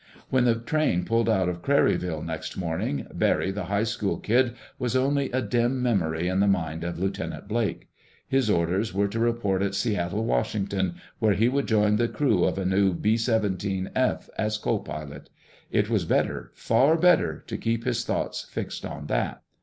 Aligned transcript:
When 0.31 0.45
the 0.45 0.55
train 0.55 1.05
pulled 1.05 1.29
out 1.29 1.47
of 1.47 1.61
Craryville 1.61 2.23
next 2.25 2.57
morning, 2.57 3.05
Barry 3.13 3.51
the 3.51 3.65
high 3.65 3.83
school 3.83 4.17
kid 4.17 4.55
was 4.79 4.95
only 4.95 5.29
a 5.29 5.43
dim 5.43 5.79
memory 5.79 6.27
in 6.27 6.39
the 6.39 6.47
mind 6.47 6.83
of 6.83 6.97
Lieutenant 6.97 7.47
Blake. 7.47 7.87
His 8.27 8.49
orders 8.49 8.95
were 8.95 9.07
to 9.07 9.19
report 9.19 9.61
at 9.61 9.75
Seattle, 9.75 10.25
Washington, 10.25 10.95
where 11.19 11.35
he 11.35 11.47
would 11.47 11.67
join 11.67 11.97
the 11.97 12.07
crew 12.07 12.45
of 12.45 12.57
a 12.57 12.65
new 12.65 12.93
B 12.95 13.13
17F 13.13 14.27
as 14.39 14.57
co 14.57 14.79
pilot. 14.79 15.29
It 15.69 15.87
was 15.87 16.03
better, 16.03 16.49
far 16.55 16.97
better, 16.97 17.43
to 17.45 17.55
keep 17.55 17.83
his 17.83 18.03
thoughts 18.03 18.45
fixed 18.49 18.83
on 18.83 19.05
that. 19.05 19.43